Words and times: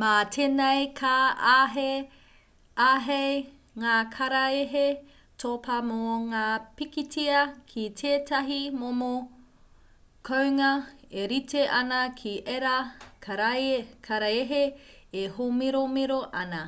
mā 0.00 0.08
tēnei 0.34 0.80
ka 0.96 1.10
āhei 1.50 3.28
ngā 3.84 3.94
karaehe 4.16 4.82
topa 5.44 5.78
mō 5.90 6.00
ngā 6.32 6.42
pikitia 6.80 7.38
ki 7.70 7.84
tētahi 8.02 8.58
momo 8.82 9.08
kounga 10.30 10.70
e 11.22 11.24
rite 11.34 11.62
ana 11.78 12.00
ki 12.20 12.32
ērā 12.56 12.74
karaehe 14.10 14.60
e 15.22 15.24
hōmiromiro 15.38 16.20
ana 16.44 16.60